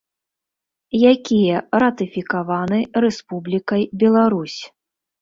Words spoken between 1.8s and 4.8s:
ратыфікаваны Рэспублікай Беларусь.